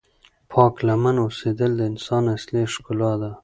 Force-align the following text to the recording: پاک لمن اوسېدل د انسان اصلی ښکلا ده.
پاک 0.51 0.73
لمن 0.87 1.15
اوسېدل 1.25 1.71
د 1.77 1.81
انسان 1.91 2.23
اصلی 2.35 2.63
ښکلا 2.73 3.13
ده. 3.21 3.31